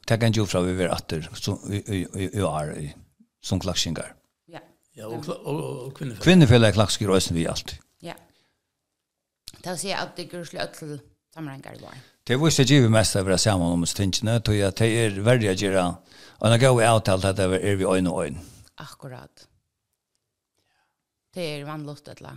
Det 0.08 0.18
kan 0.18 0.32
ju 0.32 0.46
fra 0.46 0.61
vi 0.61 0.73
vi 0.73 0.88
åter 0.88 1.28
som 1.34 1.58
vi 1.68 2.06
är 2.12 2.92
som 3.42 3.61
klaxingar. 3.61 4.14
Ja. 4.46 4.58
Ja 4.92 5.06
og, 5.06 5.28
og, 5.28 5.46
og 5.46 5.87
och 5.87 5.99
kvinnefälla. 5.99 6.25
Kvinnefälla 6.25 6.73
klaxingar 6.73 7.11
och 7.11 7.30
vi 7.30 7.46
allt. 7.46 7.80
Ja. 8.00 8.14
Det 9.62 9.76
ser 9.76 9.96
att 9.96 10.16
det 10.16 10.25
går 10.25 10.44
slött 10.44 10.75
till 10.75 11.00
i 11.37 11.82
var. 11.82 11.94
Det 12.25 12.37
var 12.37 12.50
så 12.50 12.62
givet 12.62 12.90
mest 12.90 13.16
av 13.16 13.28
det 13.28 13.38
samman 13.38 13.73
om 13.73 13.87
stinchen 13.87 14.40
då 14.44 14.54
jag 14.54 14.75
det 14.75 14.87
är 14.87 15.11
värdiga 15.11 15.52
göra. 15.52 15.96
Och 16.38 16.49
när 16.49 16.58
går 16.58 16.76
vi 16.76 16.96
ut 16.96 17.08
allt 17.08 17.37
det 17.37 17.42
är 17.42 17.49
vi 17.49 17.56
ögon 17.56 18.06
och 18.06 18.25
ögon. 18.25 18.38
Akkurat 18.75 19.49
det 21.34 21.44
er 21.44 21.64
vanligt 21.66 22.08
eller? 22.08 22.36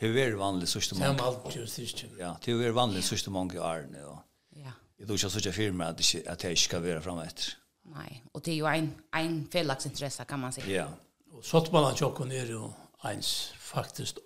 Det 0.00 0.08
er 0.08 0.12
veldig 0.12 0.38
vanlig 0.38 0.68
sørste 0.68 0.96
mange. 0.98 1.18
Samme 1.18 1.28
alt 1.28 1.56
jo 1.56 1.66
sørste. 1.66 2.08
Ja, 2.18 2.32
det 2.44 2.52
er 2.52 2.58
veldig 2.58 2.74
vanlig 2.74 3.04
sørste 3.06 3.30
mange 3.30 3.60
år 3.62 3.84
nu. 3.92 4.18
Ja. 4.56 4.72
Jeg 4.98 5.06
tror 5.06 5.18
ikke 5.18 5.28
at 5.28 5.32
sørste 5.36 5.52
firma 5.52 5.88
at 5.92 5.98
det, 5.98 6.22
at 6.26 6.42
det 6.42 6.50
ikke 6.56 6.62
skal 6.62 6.82
være 6.82 7.02
fremme 7.02 7.26
etter. 7.26 7.52
Nei, 7.92 8.22
og 8.32 8.44
det 8.44 8.54
er 8.54 8.58
jo 8.58 8.66
en, 8.70 8.90
en 9.18 9.38
fellagsinteresse 9.52 10.24
kan 10.24 10.42
man 10.42 10.52
si. 10.54 10.64
Ja. 10.70 10.88
Og 11.32 11.44
Sottmannen 11.44 11.96
tjokken 11.98 12.32
er 12.32 12.50
jo 12.50 12.72
ens 13.08 13.52
faktisk, 13.58 14.18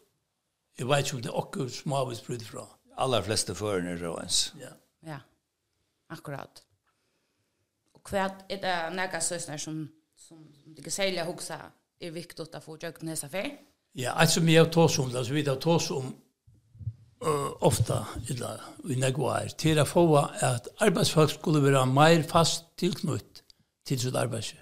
jeg 0.78 0.88
vet 0.88 1.06
ikke 1.06 1.16
om 1.16 1.22
det 1.22 1.30
er 1.32 1.38
akkur 1.40 1.68
som 1.72 1.92
har 1.96 2.08
blitt 2.08 2.26
brudd 2.26 2.44
fra. 2.44 2.66
Aller 2.96 3.22
fleste 3.24 3.54
førene 3.56 3.94
er 3.94 4.02
jo 4.04 4.16
ens. 4.20 4.40
Ja. 4.60 4.72
Ja, 5.06 5.20
akkurat. 6.12 6.64
Og 7.94 8.00
hva 8.10 8.26
er 8.48 8.60
det 8.64 8.74
nægge 8.96 9.20
søsner 9.20 9.60
som, 9.60 9.86
som, 10.16 10.40
som 10.62 10.74
det 10.74 10.84
kan 10.84 10.92
særlig 10.92 11.20
har 11.20 11.28
hoksa 11.28 11.60
er 12.00 12.12
viktig 12.12 12.44
å 12.48 12.60
få 12.64 12.76
tjøkken 12.80 13.12
hese 13.12 13.28
fer? 13.32 13.52
Ja. 13.52 13.75
Ja, 13.96 14.12
allt 14.12 14.34
som 14.34 14.48
jeg 14.48 14.68
tar 14.72 14.88
som 14.92 15.12
det, 15.12 15.24
vi 15.32 15.44
tar 15.46 15.92
om 15.96 16.10
uh, 17.24 17.52
ofta 17.64 18.02
illa 18.28 18.52
i 18.92 18.98
negvar, 19.00 19.48
til 19.58 19.80
å 19.80 19.86
få 19.88 20.04
at 20.20 20.68
arbeidsfolk 20.84 21.32
skulle 21.38 21.62
være 21.64 21.86
mer 21.88 22.26
fast 22.28 22.68
tilknytt 22.76 23.42
til 23.88 24.00
sitt 24.02 24.16
arbeids, 24.16 24.52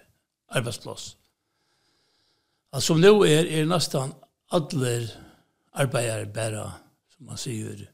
arbeidsplass. 0.54 1.16
Altså 2.74 2.94
nå 2.98 3.12
er, 3.26 3.50
er 3.50 3.66
nesten 3.70 4.14
alle 4.54 4.94
arbeidere 5.74 6.30
bare, 6.30 6.64
som 7.14 7.30
man 7.30 7.40
sier, 7.40 7.84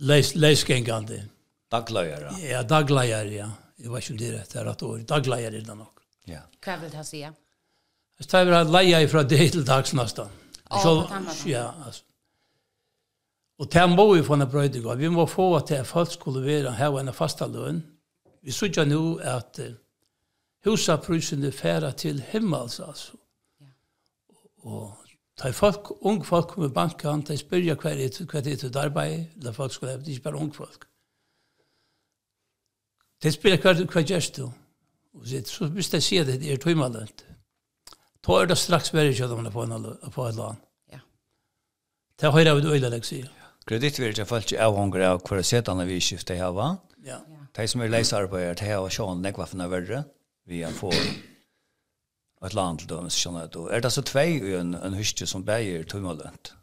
leis, 0.00 0.34
leisgengande. 0.36 1.22
Dagløyere. 1.72 2.36
Ja, 2.40 2.62
dagløyere, 2.62 3.32
ja. 3.34 3.48
Jeg 3.76 3.92
vet 3.92 4.04
ikke 4.04 4.14
om 4.14 4.20
det 4.20 4.28
er 4.28 4.38
rett 4.38 4.54
her 4.56 4.68
at 4.72 4.82
år. 4.86 5.02
Er 5.04 5.50
det 5.52 5.66
nok. 5.68 6.00
Ja. 6.30 6.46
Hva 6.64 6.78
vil 6.80 6.92
det 6.92 7.04
si. 7.04 7.26
Jeg 8.18 8.28
tar 8.28 8.48
vel 8.48 8.72
leia 8.72 9.02
fra 9.08 9.22
det 9.22 9.52
til 9.52 9.66
dags 9.66 9.94
nesten. 9.94 10.30
Oh, 10.70 10.82
så, 10.82 10.92
ja, 11.46 11.68
altså. 11.86 12.02
Og 13.58 13.72
det 13.72 13.84
må 13.88 14.14
vi 14.14 14.22
få 14.24 14.34
en 14.34 14.48
brøydegå. 14.50 14.94
Vi 14.94 15.08
må 15.08 15.26
få 15.26 15.54
at 15.56 15.68
det 15.68 15.86
folk 15.86 16.12
skulle 16.12 16.44
være 16.44 16.72
her 16.76 16.98
en 17.00 17.12
fasta 17.14 17.46
løn. 17.46 17.82
Vi 18.42 18.52
sørger 18.52 18.84
nå 18.84 19.16
at 19.16 19.60
uh, 19.62 19.72
husaprysene 20.64 21.52
færer 21.52 21.90
til 21.90 22.22
himmels, 22.32 22.80
altså. 22.80 23.16
Ja. 23.60 23.66
Og 24.58 24.96
Ta 25.36 25.50
folk, 25.52 25.90
ung 26.00 26.22
folk 26.24 26.48
kommer 26.48 26.68
i 26.68 26.72
banken, 26.72 27.20
de 27.28 27.36
spyrja 27.36 27.74
hva 27.76 27.90
er 27.92 27.98
det, 28.00 28.24
hva 28.24 28.38
er 28.38 28.44
det 28.44 28.54
til 28.62 28.78
arbeid, 28.80 29.34
eller 29.36 29.52
folk 29.52 29.72
skulle 29.72 29.92
ha, 29.92 29.98
det 30.00 30.08
er 30.08 30.16
ikke 30.16 30.30
bare 30.30 30.40
ung 30.40 30.54
folk. 30.54 30.86
De 33.22 33.32
spyrja 33.32 33.58
hva, 33.60 33.74
hva 33.84 34.00
gjørs 34.00 34.30
du? 34.32 34.46
Og 35.16 35.26
så 35.28 35.68
hvis 35.72 35.92
de 35.92 36.00
sier 36.00 36.24
det, 36.24 36.38
det 36.40 36.52
er 36.52 36.60
tøymalønt. 36.60 37.25
Ta 38.26 38.40
er 38.42 38.46
det 38.50 38.56
strax 38.58 38.94
värre 38.94 39.14
kött 39.14 39.52
på 39.52 39.62
en 39.62 39.98
på 40.10 40.26
ett 40.26 40.34
land. 40.34 40.56
Ja. 40.90 40.98
Det 42.16 42.26
har 42.26 42.40
jag 42.40 42.64
öjla 42.64 42.88
läxi. 42.88 43.24
Kreditvärde 43.66 44.24
fallt 44.26 44.52
ju 44.52 44.58
avhänger 44.58 45.00
av 45.00 45.18
kvar 45.18 45.42
setan 45.42 45.76
när 45.76 45.86
vi 45.86 46.00
skiftar 46.00 46.34
här 46.34 46.50
va? 46.50 46.76
Ja. 47.04 47.18
De 47.52 47.68
som 47.68 47.80
är 47.80 47.88
läsare 47.88 48.26
på 48.28 48.40
er, 48.40 48.54
det 48.54 48.64
här 48.64 48.78
var 48.78 48.90
sjön 48.90 49.22
nekva 49.22 49.46
för 49.46 49.56
när 49.56 49.68
värre 49.68 50.04
vi 50.44 50.62
har 50.62 50.72
få 50.72 50.92
ett 52.46 52.52
land 52.52 52.82
då 52.88 53.00
men 53.00 53.10
så 53.10 53.36
att 53.36 53.52
då 53.52 53.68
är 53.68 53.80
det 53.80 53.90
så 53.90 54.02
två 54.02 54.18
en 54.18 54.74
en 54.74 54.94
hyste 54.94 55.26
som 55.26 55.44
bäger 55.44 55.84
tummalönt. 55.84 56.54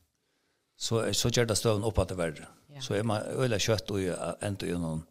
Så 0.77 1.13
så 1.13 1.29
gör 1.29 1.45
det 1.45 1.55
stövn 1.55 1.83
upp 1.83 1.97
att 1.97 2.07
det 2.07 2.15
värre. 2.15 2.47
Så 2.81 2.93
är 2.93 3.03
man 3.03 3.21
öjla 3.21 3.59
kött 3.59 3.91
och 3.91 3.99
ändå 4.39 4.65
ju 4.65 4.77
någon 4.77 5.03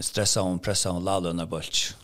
stressa 0.00 0.42
och 0.42 0.62
pressa 0.62 0.90
och 0.92 1.02
lalla 1.02 1.32
när 1.32 1.46
bult. 1.46 1.96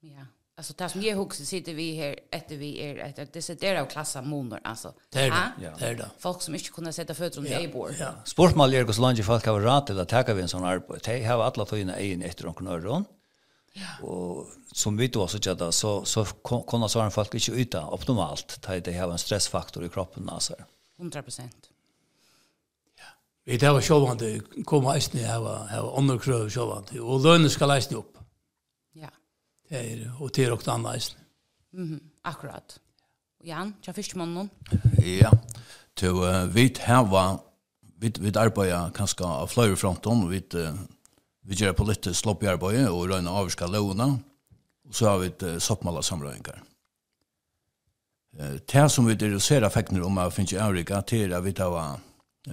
Ja. 0.00 0.26
Alltså 0.62 0.74
det 0.76 0.88
som 0.88 1.02
jag 1.02 1.16
huxar 1.16 1.44
sitter 1.44 1.74
vi 1.74 1.94
här 1.94 2.16
efter 2.30 2.56
vi 2.56 2.80
är 2.82 3.04
att 3.04 3.18
efter 3.18 3.32
det 3.32 3.42
sitter 3.42 3.76
av 3.80 3.86
klassa 3.86 4.22
monor 4.22 4.60
alltså. 4.64 4.92
Det 5.10 5.20
är 5.20 5.30
det. 5.30 5.74
Det 5.78 5.86
är 5.86 5.94
det. 5.94 6.10
Folk 6.18 6.42
som 6.42 6.54
inte 6.54 6.70
kunde 6.70 6.92
sätta 6.92 7.14
fötter 7.14 7.38
om 7.38 7.44
det 7.44 7.60
i 7.60 7.68
bor. 7.68 7.94
Ja. 8.00 8.10
Sportmal 8.24 8.74
är 8.74 8.92
så 8.92 9.02
långt 9.02 9.24
folk 9.24 9.46
har 9.46 9.60
rat 9.60 9.86
till 9.86 10.00
att 10.00 10.08
ta 10.08 10.34
vi 10.34 10.42
en 10.42 10.48
sån 10.48 10.64
arbete. 10.64 11.12
De 11.12 11.24
har 11.24 11.42
alla 11.42 11.64
tagit 11.64 11.82
in 11.82 11.90
en 11.90 12.22
efter 12.22 12.46
och. 12.46 13.04
Ja. 13.72 14.06
Och 14.06 14.46
som 14.72 14.96
vi 14.96 15.08
då 15.08 15.26
så 15.28 15.38
tjata 15.38 15.72
så 15.72 16.04
så 16.04 16.24
kunde 16.70 16.88
så 16.88 17.10
folk 17.10 17.34
inte 17.34 17.52
uta 17.52 17.86
optimalt. 17.86 18.68
Det 18.84 18.98
har 18.98 19.10
en 19.10 19.18
stressfaktor 19.18 19.84
i 19.84 19.88
kroppen 19.88 20.28
alltså. 20.28 20.54
100%. 20.98 21.40
Ja. 22.98 23.04
Vi 23.44 23.56
det 23.56 23.72
var 23.72 23.80
sjovande 23.80 24.40
komma 24.64 24.96
istället 24.96 25.26
här 25.26 25.40
var 25.40 25.66
här 25.66 25.98
andra 25.98 26.18
kröv 26.18 26.50
sjovande 26.50 27.00
och 27.00 27.20
lönen 27.20 27.50
ska 27.50 27.66
läsna 27.66 27.98
upp 27.98 28.18
er, 29.72 30.06
og 30.20 30.32
til 30.32 30.52
og 30.52 30.62
annerledes. 30.66 31.16
Mm 31.72 31.84
-hmm. 31.84 32.00
Akkurat. 32.24 32.78
Jan, 33.44 33.74
tja 33.82 33.92
fyrst 33.92 34.16
mannen? 34.16 34.50
Ja, 35.02 35.30
til 35.96 36.10
uh, 36.10 36.54
vi 36.54 36.68
hava, 36.80 37.38
vi, 37.98 38.12
vi 38.20 38.32
arbeider 38.36 38.90
kanskje 38.94 39.26
av 39.26 39.48
flere 39.48 39.76
fronten, 39.76 40.28
vi, 40.30 40.42
uh, 40.54 40.78
vi 41.42 41.54
gjør 41.54 41.72
politisk 41.72 42.20
slopp 42.20 42.42
i 42.42 42.46
arbeidet 42.46 42.88
og 42.88 43.08
røyne 43.10 43.30
avvarska 43.30 43.66
lovene, 43.66 44.22
og 44.86 44.94
så 44.94 45.08
har 45.08 45.18
vi 45.18 45.26
et 45.26 45.42
uh, 45.42 45.58
soppmala 45.58 46.02
samrøyngar. 46.02 46.62
Uh, 48.38 48.56
det 48.72 48.90
som 48.90 49.06
vi 49.06 49.18
reduserer 49.18 49.66
effektene 49.66 50.04
om 50.04 50.16
er 50.16 50.30
finnes 50.30 50.52
i 50.52 50.62
Afrika, 50.62 51.00
til 51.00 51.32
at 51.32 51.44
vi 51.44 51.52
tar 51.52 51.74
uh, 51.74 51.98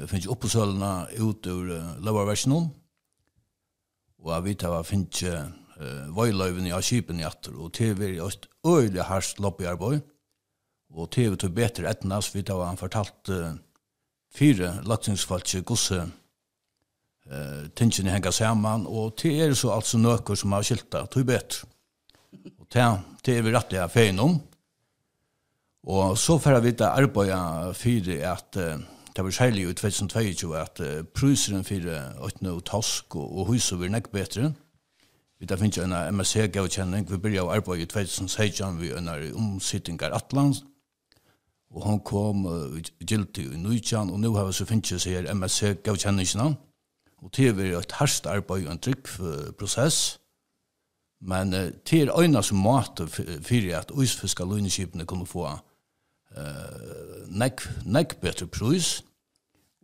finnes 0.08 0.28
oppe 0.28 0.50
sølene 0.50 1.06
ut 1.20 1.48
ur 1.48 1.70
uh, 1.70 1.96
lovarversjonen, 2.02 2.72
og 4.20 4.38
at 4.38 4.44
vi 4.44 4.54
tar 4.54 4.84
finnes 4.84 5.24
uh, 5.80 6.10
vøyløyven 6.16 6.70
av 6.74 6.84
kipen 6.86 7.22
i 7.22 7.28
atter, 7.28 7.56
og 7.56 7.74
TV 7.74 8.12
er 8.12 8.22
et 8.28 8.48
øyelig 8.68 9.08
harst 9.08 9.40
lopp 9.40 9.62
i 9.64 9.70
arbeid, 9.70 10.04
og 10.90 11.12
TV 11.14 11.36
tog 11.38 11.54
betre 11.54 11.90
etnas 11.90 12.32
vi 12.34 12.44
tar 12.44 12.62
han 12.66 12.80
fortalt 12.80 13.32
uh, 13.34 13.54
fire 14.34 14.80
latsingsfalske 14.88 15.62
gosse 15.68 16.00
uh, 16.04 17.64
tingene 17.76 18.14
henga 18.14 18.32
saman, 18.34 18.88
og 18.88 19.18
te 19.18 19.34
er 19.42 19.56
så 19.58 19.74
altså 19.76 20.02
nøkker 20.02 20.38
som 20.38 20.56
har 20.56 20.66
skilta, 20.66 21.06
tog 21.08 21.28
betre. 21.30 21.70
Og 22.60 22.70
TV 22.70 23.40
er 23.40 23.54
rett 23.56 23.74
jeg 23.74 23.94
fein 23.94 24.22
om, 24.22 24.38
og 25.90 26.18
så 26.20 26.38
får 26.38 26.60
vi 26.60 26.70
vite 26.70 26.90
arboya 26.92 27.72
fire 27.74 28.20
at 28.30 28.58
uh, 28.60 28.80
det 29.16 29.26
var 29.26 29.34
særlig 29.34 29.64
i 29.66 29.74
2022 29.74 30.58
at 30.58 30.82
uh, 30.84 31.04
pruseren 31.16 31.64
for 31.66 31.88
8 32.26 32.52
og 32.52 32.66
task 32.66 33.16
og, 33.16 33.38
og 33.40 33.54
huset 33.54 33.80
blir 33.80 33.94
nekk 33.94 34.12
betre, 34.14 34.52
Vi 35.39 35.48
da 35.48 35.55
finnes 35.55 35.77
en 35.79 35.93
MSC-gavkjenning, 36.15 37.05
vi 37.08 37.17
begynte 37.17 37.46
å 37.46 37.53
arbeide 37.55 37.86
i 37.86 37.88
2016 37.88 38.79
vi 38.81 38.89
er 38.91 38.98
en 39.00 39.08
omsittingar 39.39 40.12
Atlansk, 40.12 40.65
og 41.72 41.86
han 41.86 42.01
kom 42.03 42.43
uh, 42.50 42.75
gildt 43.00 43.39
i 43.39 43.46
Nujjan, 43.55 44.12
og 44.12 44.19
nå 44.19 44.34
har 44.36 44.50
vi 44.50 44.58
så 44.58 44.67
finnes 44.67 45.05
her 45.08 45.29
MSC-gavkjenningene, 45.31 46.58
og 47.24 47.31
det 47.38 47.53
er 47.53 47.77
et 47.77 47.96
hardt 48.01 48.27
arbeid 48.27 48.67
og 48.67 48.74
en 48.74 48.84
trygg 48.84 49.08
prosess, 49.60 50.19
men 51.24 51.55
uh, 51.55 51.69
det 51.88 52.01
er 52.01 52.15
øyne 52.19 52.43
som 52.43 52.60
måte 52.60 53.08
for 53.08 53.72
at 53.79 53.96
uisfiske 53.96 54.43
løgneskipene 54.43 55.08
kunne 55.08 55.29
få 55.29 55.48
uh, 55.48 57.19
nekk, 57.31 57.63
nek 57.86 58.19
bedre 58.19 58.48
pris, 58.48 58.98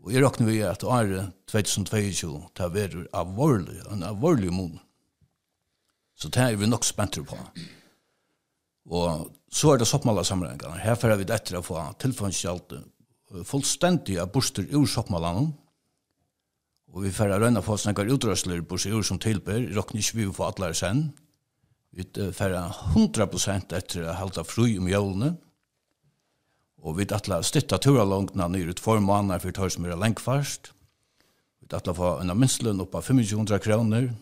og 0.04 0.12
jeg 0.12 0.26
råkner 0.26 0.52
vi 0.52 0.60
at 0.68 0.84
året 0.84 1.32
2022 1.48 2.34
det 2.60 2.84
er 2.84 3.06
av 3.16 3.32
vårlig, 3.40 3.80
en 3.94 4.04
av 4.04 4.20
vårlig 4.20 4.52
måned 4.52 4.85
Så 6.16 6.32
det 6.32 6.42
er 6.42 6.56
vi 6.56 6.70
nok 6.70 6.86
spenter 6.88 7.26
på. 7.28 7.38
Og 8.86 9.32
så 9.52 9.74
er 9.74 9.82
det 9.82 9.88
soppmala 9.90 10.24
sammenhengen. 10.24 10.80
Her 10.80 10.98
får 11.00 11.18
vi 11.20 11.28
etter 11.34 11.60
å 11.60 11.66
få 11.66 11.82
tilfangskjalt 12.00 12.76
fullstendig 13.44 14.20
av 14.22 14.32
borster 14.32 14.68
ur 14.72 14.86
soppmalene. 14.88 15.52
Og 16.96 17.04
vi 17.04 17.12
får 17.12 17.34
røyne 17.42 17.64
på 17.66 17.76
snakker 17.76 18.08
utrøsler 18.14 18.62
borster 18.64 18.94
ur 18.96 19.04
som 19.04 19.20
tilbyr. 19.20 19.74
råkner 19.76 20.00
ikke 20.00 20.18
vi 20.22 20.28
få 20.32 20.48
atler 20.48 20.74
sen. 20.74 21.10
Vi 21.92 22.06
får 22.14 22.56
100% 22.96 23.76
etter 23.76 24.06
å 24.06 24.16
halte 24.16 24.44
fru 24.48 24.68
om 24.78 24.88
jølene. 24.88 25.36
Og 26.86 27.00
vi 27.00 27.08
atler 27.10 27.44
styrta 27.44 27.80
turalongene 27.82 28.48
nyr 28.54 28.72
ut 28.72 28.80
for 28.80 29.02
måneder 29.02 29.42
for 29.42 29.52
tør 29.52 29.74
som 29.74 29.86
er 29.86 29.98
lengfast. 29.98 30.72
Vi 31.60 31.68
atler 31.74 31.98
få 31.98 32.20
en 32.22 32.36
minstlønn 32.38 32.84
opp 32.84 32.96
av 32.96 33.08
500 33.10 33.60
kroner. 33.60 34.14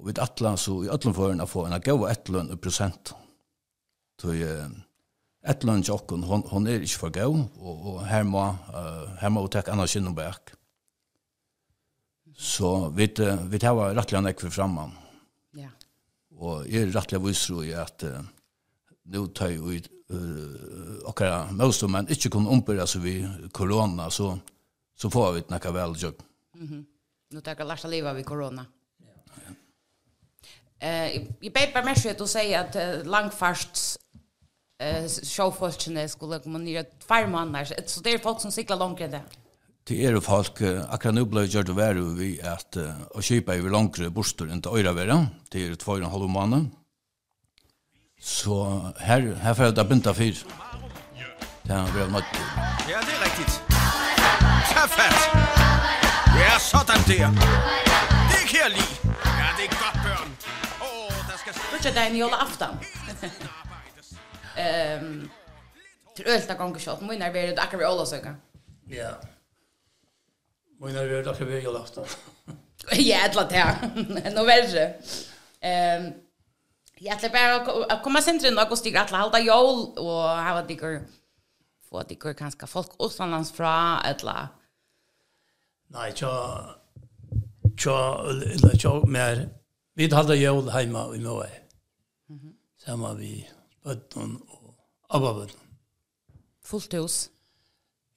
Og 0.00 0.06
vi 0.08 0.16
atlan 0.16 0.56
så 0.56 0.78
i 0.84 0.88
öllum 0.88 1.14
fören 1.14 1.40
att 1.40 1.50
få 1.50 1.66
en 1.66 1.80
gåva 1.80 2.10
ettlön 2.10 2.52
i 2.52 2.56
prosent. 2.56 3.14
Så 4.20 4.32
ettlön 5.42 5.82
till 5.82 5.92
okkon, 5.92 6.22
hon, 6.22 6.42
hon 6.48 6.66
er 6.66 6.80
ikke 6.80 6.98
for 6.98 7.12
gav, 7.12 7.36
og, 7.60 7.84
og 7.86 8.00
her 8.06 8.24
må, 8.24 8.42
uh, 8.72 9.12
her 9.20 9.32
må 9.32 9.44
vi 9.44 9.52
tekka 9.52 9.72
annars 9.72 9.96
innom 9.96 10.14
bak. 10.16 10.52
Så 12.36 12.88
vi, 12.96 13.08
uh, 13.20 13.44
vi 13.48 13.60
tar 13.60 13.76
var 13.76 13.94
rettelig 13.96 14.22
nekk 14.24 14.40
for 14.44 14.56
framman. 14.56 14.92
Ja. 15.56 15.70
Og 16.36 16.68
jeg 16.68 16.88
er 16.88 16.94
rettelig 16.96 17.22
visro 17.24 17.60
i 17.64 17.72
at 17.76 18.04
uh, 18.08 18.20
nu 19.04 19.26
tar 19.36 19.52
ju 19.52 19.76
ut 19.76 19.88
uh, 20.12 21.00
okkara 21.08 21.46
møstumenn 21.56 22.08
ikke 22.12 22.32
kunne 22.36 22.52
ombyrra 22.52 22.88
så 22.88 23.00
vi 23.04 23.20
korona, 23.52 24.10
så, 24.10 24.34
så 24.96 25.12
får 25.12 25.32
vi 25.36 25.46
nekka 25.52 25.72
vel 25.76 25.96
jøk. 25.96 26.20
Mm 26.56 26.68
-hmm. 26.68 26.84
Nu 27.30 27.40
tackar 27.40 27.64
Lars 27.64 27.84
leva 27.84 28.12
vid 28.12 28.24
corona. 28.24 28.66
Eh, 30.80 31.16
jag 31.40 31.52
ber 31.52 31.72
bara 31.74 32.22
att 32.24 32.30
säga 32.30 32.60
att 32.60 32.76
uh, 32.76 33.04
långfast 33.04 33.98
eh 34.82 35.08
showfolkene 35.22 36.08
skulle 36.08 36.38
komma 36.38 36.58
ner 36.58 36.84
två 37.06 37.26
månader 37.26 37.84
så 37.86 38.00
det 38.00 38.10
är 38.10 38.18
folk 38.18 38.40
som 38.40 38.52
cyklar 38.52 38.76
långt 38.76 38.98
det. 38.98 39.20
Det 39.84 40.04
är 40.06 40.10
ju 40.10 40.20
folk 40.20 40.60
uh, 40.60 40.94
akkurat 40.94 41.14
nu 41.14 41.24
blev 41.24 41.44
gjort 41.44 41.68
över 41.68 41.94
vi 41.94 42.42
att 42.42 42.76
och 43.10 43.22
köpa 43.22 43.54
över 43.54 43.70
långre 43.70 44.10
bostor 44.10 44.52
inte 44.52 44.68
öra 44.68 44.92
vara. 44.92 45.26
Det 45.50 45.66
är 45.66 45.74
två 45.74 45.92
och 45.92 45.98
en 45.98 46.04
halv 46.04 46.28
månad. 46.28 46.66
Så 48.20 48.80
här 48.98 49.36
här 49.42 49.54
får 49.54 49.72
det 49.72 49.84
bunta 49.84 50.14
fyr. 50.14 50.38
Det 51.62 51.86
vi 51.94 52.00
har 52.00 52.08
nått. 52.08 52.24
Ja, 52.88 52.98
det 53.06 53.12
är 53.12 53.24
riktigt. 53.24 53.62
Kaffet. 54.72 55.14
Ja, 56.40 56.58
så 56.58 56.78
tant 56.78 57.06
det. 57.06 57.89
Kvartja 61.80 62.02
dagen 62.02 62.16
i 62.16 62.22
alla 62.22 62.36
aftan. 62.36 62.76
Ehm 64.56 65.30
Till 66.16 66.26
ölta 66.26 66.54
gånger 66.54 66.78
shot. 66.78 67.00
Mun 67.00 67.22
är 67.22 67.32
det 67.32 67.58
akkurat 67.62 67.90
alla 67.90 68.06
söka. 68.06 68.34
Ja. 68.84 69.10
Mun 70.80 70.96
är 70.96 71.06
det 71.06 71.30
akkurat 71.30 71.66
alla 71.66 71.78
aftan. 71.78 72.04
Ja, 72.90 73.28
alla 73.28 73.44
där. 73.48 73.74
Nu 74.34 74.44
värre. 74.44 74.94
Ehm 75.60 76.12
Jag 76.98 77.16
ætla 77.16 77.28
bara 77.28 77.84
att 77.92 78.02
komma 78.02 78.22
sen 78.22 78.40
sentrin 78.40 78.58
och 78.70 78.78
stiga 78.78 79.00
alla 79.00 79.18
halda 79.18 79.38
jól 79.40 79.98
och 79.98 80.28
hava 80.28 80.62
digur 80.62 81.06
få 81.90 82.02
det 82.02 82.14
går 82.14 82.32
kanska 82.34 82.66
folk 82.66 82.90
utomlands 82.98 83.52
fra 83.52 84.00
eller 84.04 84.48
Nej, 85.86 86.12
tja 86.14 86.64
tja 87.76 88.24
eller 88.28 88.78
tja 88.78 89.02
mer 89.06 89.48
vi 89.94 90.14
hade 90.14 90.36
jul 90.36 90.70
hemma 90.70 91.14
i 91.14 91.18
Norge. 91.18 91.59
Mm 92.30 92.38
-hmm. 92.38 92.54
Samma 92.76 93.14
vi 93.14 93.48
bøtten 93.84 94.40
og 94.48 94.74
abbabøtten. 95.10 95.60
Fullt 96.62 96.92
hus? 96.92 97.30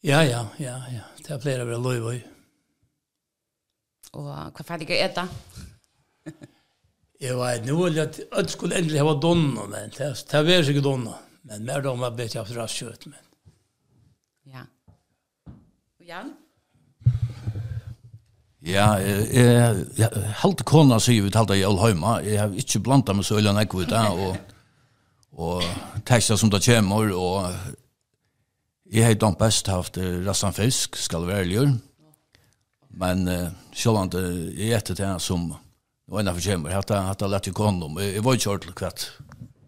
Ja, 0.03 0.21
ja, 0.21 0.47
ja, 0.59 0.77
ja. 0.91 1.01
Det 1.17 1.29
er 1.29 1.39
flere 1.39 1.61
av 1.61 1.81
løyvøy. 1.81 2.21
Og 4.13 4.23
hva 4.23 4.63
ferdig 4.63 4.89
er 4.89 5.13
det? 5.15 5.27
Jeg 7.23 7.37
vet, 7.37 7.65
nå 7.65 7.83
vil 7.83 7.95
jeg 7.95 8.07
at 8.07 8.19
jeg 8.37 8.49
skulle 8.49 8.77
endelig 8.77 8.99
ha 8.99 9.13
donna, 9.21 9.65
men 9.65 9.89
det 9.89 10.01
er 10.33 10.43
vært 10.43 10.69
ikke 10.69 10.81
donna. 10.83 11.17
Men 11.43 11.65
mer 11.65 11.81
da 11.81 11.89
om 11.89 12.01
jeg 12.03 12.15
ble 12.15 12.27
til 12.27 12.41
å 12.41 12.43
ha 12.43 12.55
rasjøt, 12.55 13.05
men... 13.05 13.19
Ja. 14.45 14.65
Og 15.99 16.05
Jan? 16.05 16.33
Ja, 18.63 18.99
eh 18.99 19.75
ja, 19.95 20.07
halt 20.39 20.63
kona 20.63 20.99
så 20.99 21.11
vi 21.11 21.31
talta 21.31 21.55
i 21.55 21.65
Olheima. 21.65 22.21
Jeg 22.23 22.39
har 22.39 22.53
ikke 22.55 22.79
blanda 22.79 23.13
meg 23.13 23.25
så 23.25 23.35
ølan 23.37 23.59
ekko 23.59 23.81
ut 23.81 23.91
och 23.91 24.37
og 25.35 25.63
og 25.63 26.39
som 26.39 26.49
det 26.49 26.65
kommer 26.65 27.11
og 27.11 27.51
jeg 28.91 29.05
har 29.05 29.13
den 29.13 29.35
best 29.35 29.67
haft 29.67 29.97
rassan 29.97 30.53
fisk 30.53 30.95
skal 30.95 31.27
være 31.27 31.39
ærlig. 31.39 31.79
Men 32.89 33.27
eh, 33.27 33.49
selv 33.73 33.97
om 33.97 34.09
det 34.09 34.23
er 34.59 34.77
etter 34.77 34.93
det 34.95 35.21
som 35.21 35.55
og 36.11 36.19
en 36.19 36.27
av 36.27 36.39
kommer, 36.39 36.69
hatt 36.71 36.89
jeg 36.89 37.01
hatt 37.01 37.21
jeg 37.21 37.29
lett 37.29 37.47
i 37.47 37.51
kondom. 37.51 37.97
Jeg 37.99 38.23
var 38.23 38.33
ikke 38.33 38.49
ordentlig 38.49 38.75
kvett. 38.75 39.11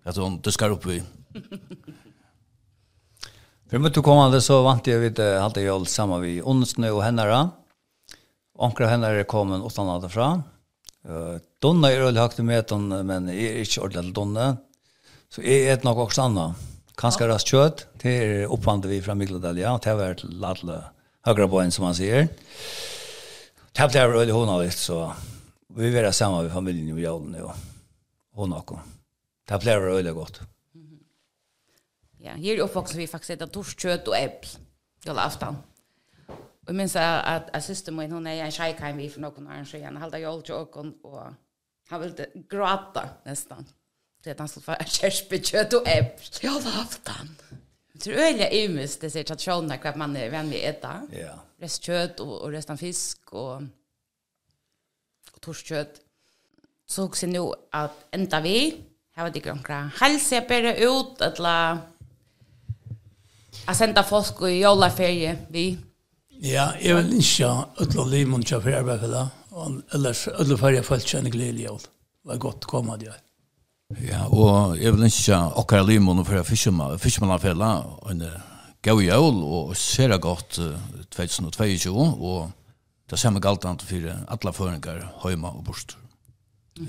At 0.05 0.15
det 0.43 0.53
ska 0.53 0.71
opp 0.71 0.85
i. 0.85 1.01
Før 3.69 3.79
møtte 3.79 4.01
kommande 4.01 4.41
så 4.41 4.63
vant 4.63 4.87
jeg 4.87 5.01
vidt 5.01 5.19
halte 5.19 5.59
jeg 5.59 5.73
alt 5.73 5.89
sammen 5.89 6.21
vi 6.21 6.41
onsdag 6.41 6.93
og 6.93 7.03
hennara. 7.03 7.49
Ja. 7.49 7.64
Onkra 8.55 8.87
henne 8.87 9.09
er 9.11 9.27
kommet 9.27 9.63
utenlandet 9.65 10.13
fra. 10.13 10.29
Uh, 11.05 11.35
Donna 11.61 11.91
er 11.91 12.05
øyelig 12.07 12.21
hakt 12.21 12.39
med 12.39 12.69
den, 12.71 12.87
men 13.07 13.27
jeg 13.33 13.51
er 13.51 13.65
ikke 13.65 13.83
ordentlig 13.83 14.05
til 14.07 14.15
Donna. 14.15 14.47
Så 15.29 15.43
jeg 15.43 15.67
er 15.69 15.83
nok 15.83 16.05
også 16.05 16.29
annet. 16.29 16.65
Kanskje 16.95 17.25
ja. 17.25 17.31
rast 17.33 17.51
kjøtt, 17.51 17.85
det 17.99 18.11
er 18.23 18.51
oppvandet 18.51 18.87
vi 18.87 19.01
fra 19.03 19.17
Migladalja, 19.19 19.67
ja. 19.67 19.79
det 19.83 19.91
har 19.91 19.97
vært 19.99 20.23
ladle 20.31 20.77
høyre 21.27 21.47
på 21.51 21.59
en, 21.59 21.73
som 21.75 21.89
han 21.89 21.97
sier. 21.97 22.29
Det 23.75 23.83
har 23.83 23.91
vært 23.91 24.15
øyelig 24.15 24.35
hånda 24.37 24.55
litt, 24.61 24.79
så 24.79 25.09
vi 25.75 25.89
vil 25.89 25.97
være 25.97 26.13
sammen 26.15 26.45
med 26.45 26.55
familien 26.55 26.95
i 26.95 27.03
Jalen, 27.03 27.35
og 27.43 28.39
hånda 28.39 28.61
kom. 28.63 28.79
Det 29.43 29.57
har 29.57 29.65
vært 29.65 29.91
øyelig 29.97 30.15
godt. 30.15 30.39
Ja, 32.23 32.33
her 32.39 32.55
er 32.55 32.63
oppvoksen 32.63 33.03
vi 33.03 33.11
faktisk 33.11 33.35
etter 33.35 33.51
torskjøtt 33.51 34.07
og 34.09 34.15
eppel. 34.17 34.55
Det 35.03 35.11
er 35.11 35.19
avstand. 35.27 35.59
Och 36.65 36.69
jag 36.69 36.75
minns 36.75 36.95
att, 36.95 37.49
att, 37.55 37.63
syster 37.63 37.91
min, 37.91 38.11
hon 38.11 38.27
är 38.27 38.45
en 38.45 38.51
tjejkajm 38.51 38.97
vi 38.97 39.09
för 39.09 39.21
någon 39.21 39.47
år 39.47 39.63
sedan. 39.63 39.97
Halda 39.97 40.19
jag 40.19 40.33
ålder 40.33 40.53
och 40.53 40.69
hon 40.73 40.93
och 41.03 41.23
han 41.89 42.01
ville 42.01 42.27
gråta 42.33 43.09
nästan. 43.25 43.65
Det 44.23 44.31
att 44.31 44.39
han 44.39 44.47
skulle 44.47 44.63
få 44.63 44.75
kärspekött 44.85 45.73
och 45.73 45.87
äppst. 45.87 46.43
Jag 46.43 46.51
hade 46.51 46.69
haft 46.69 47.07
han. 47.07 47.35
Jag 47.91 48.01
tror 48.01 48.13
öliga 48.13 48.49
imus, 48.49 48.97
det 48.97 49.09
ser 49.09 49.23
traditionerna 49.23 49.77
kvart 49.77 49.95
man 49.95 50.15
är 50.15 50.29
vän 50.29 50.49
vi 50.49 50.65
äta. 50.65 51.07
Ja. 51.11 51.39
Rest 51.57 51.83
kött 51.83 52.19
och, 52.19 52.41
och 52.41 52.51
resten 52.51 52.77
fisk 52.77 53.33
och, 53.33 53.55
och 55.31 55.41
torskött. 55.41 56.01
Så 56.85 57.03
också 57.03 57.27
nu 57.27 57.51
att 57.71 58.05
ända 58.11 58.41
vi, 58.41 58.83
här 59.15 59.23
var 59.23 59.29
det 59.29 59.39
grönkra, 59.39 59.91
hälsepere 59.99 60.77
ut, 60.77 61.21
eller 61.21 61.77
att 63.65 63.77
sända 63.77 64.03
folk 64.03 64.41
i 64.41 64.61
jollaferie 64.61 65.37
vi. 65.49 65.77
Ja, 66.43 66.71
jeg 66.81 66.95
vil 66.97 67.19
ikke 67.19 67.47
ha 67.47 67.67
ødla 67.81 68.05
limon 68.11 68.43
til 68.43 68.61
for 68.61 69.07
det. 69.07 69.27
og 69.51 69.81
ellers 69.93 70.27
ødla 70.27 70.57
for 70.57 70.69
jeg 70.69 70.85
følte 70.85 71.07
kjenne 71.07 71.31
gledelig 71.31 71.69
av. 71.69 71.79
Det 71.79 72.31
var 72.31 72.37
godt 72.37 72.65
å 72.65 72.69
komme 72.69 72.97
til 72.99 73.13
Ja, 74.01 74.25
og 74.27 74.77
jeg 74.81 74.93
vil 74.95 75.05
ikke 75.05 75.37
akkar 75.61 75.85
limon 75.85 76.25
for 76.25 76.35
jeg 76.35 76.99
fiskmannafella, 76.99 77.71
en 78.09 78.23
gau 78.81 78.99
jævl, 78.99 79.43
og 79.43 79.75
ser 79.77 80.09
det 80.09 80.21
godt 80.21 80.59
2022, 81.13 81.93
og 81.93 82.51
det 83.09 83.19
samme 83.19 83.39
galt 83.39 83.61
galtant 83.61 83.85
for 83.85 84.09
alle 84.27 84.53
føringar, 84.53 85.05
høyma 85.21 85.53
og 85.53 85.63
bort. 85.65 85.97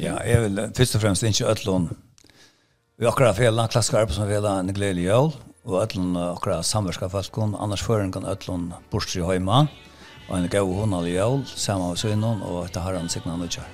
Ja, 0.00 0.16
jeg 0.24 0.42
vil 0.42 0.62
først 0.74 0.96
og 0.96 1.04
fremst 1.04 1.22
ikke 1.22 1.50
ødla 1.52 1.78
Vi 2.98 3.04
akkurat 3.06 3.36
fjellet, 3.36 3.70
klassisk 3.70 3.94
arbeidsfella, 3.94 4.58
en 4.60 4.74
gledelig 4.74 5.04
jævl, 5.04 5.34
og 5.66 5.82
öllun 5.82 6.14
okra 6.16 6.60
samverska 6.62 7.08
falkon, 7.10 7.56
annars 7.58 7.82
føringan 7.82 8.26
öllun 8.30 8.68
bortri 8.90 9.22
heima, 9.26 9.66
og 10.28 10.38
en 10.38 10.48
gau 10.50 10.68
hunal 10.78 11.08
jól, 11.10 11.42
saman 11.46 11.90
av 11.90 11.98
søgnon, 11.98 12.42
og 12.46 12.66
etter 12.68 12.84
harran 12.86 13.10
signa 13.10 13.34
nudjar. 13.36 13.66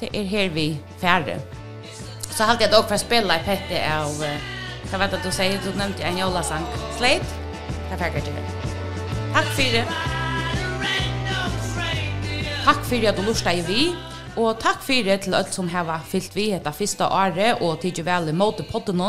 Det 0.00 0.10
er 0.14 0.28
her 0.28 0.50
vi 0.54 0.68
færre. 1.00 1.38
Så 2.28 2.44
halte 2.44 2.66
jeg 2.66 2.72
dog 2.72 2.84
for 2.86 2.98
å 2.98 3.00
spille 3.00 3.34
i 3.34 3.44
pette 3.46 3.80
av, 3.88 4.20
jeg 4.88 5.00
vet 5.00 5.16
at 5.16 5.24
du 5.24 5.32
sier, 5.32 5.56
du 5.64 5.72
nevnte 5.76 6.04
en 6.04 6.20
jólasang, 6.20 6.68
Slate, 6.98 7.40
det 7.88 7.98
færre 7.98 8.20
til 8.20 8.36
Takk 9.32 9.50
fyrir. 9.56 9.88
Takk 12.68 12.84
fyrir 12.84 13.10
at 13.10 13.16
du 13.16 13.24
lusta 13.24 13.52
i 13.56 13.64
vi, 13.64 13.88
og 14.36 14.60
takk 14.60 14.84
fyrir 14.84 15.18
til 15.24 15.34
alt 15.34 15.56
som 15.56 15.68
heva 15.72 15.98
fyllt 16.04 16.36
vi 16.36 16.50
etta 16.52 16.72
fyrsta 16.72 17.08
året, 17.16 17.64
og 17.64 17.80
tidsi 17.80 18.04
vel 18.04 18.28
i 18.28 18.36
måte 18.36 18.66
podden 18.68 19.00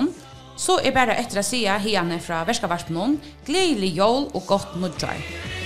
Så 0.59 0.75
er 0.83 0.91
bare 0.91 1.15
etter 1.21 1.39
å 1.39 1.45
si 1.45 1.61
herne 1.63 2.17
fra 2.19 2.41
Verskavarpen, 2.47 3.15
gledelig 3.47 3.93
jól 3.95 4.27
og 4.35 4.43
godt 4.49 4.75
nødgjør. 4.81 5.58